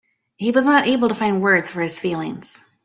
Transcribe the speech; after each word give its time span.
He 0.37 0.49
was 0.49 0.65
not 0.65 0.87
able 0.87 1.09
to 1.09 1.13
find 1.13 1.43
words 1.43 1.69
for 1.69 1.79
his 1.79 1.99
feelings. 1.99 2.59